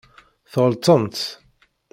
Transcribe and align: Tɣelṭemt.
Tɣelṭemt. 0.51 1.19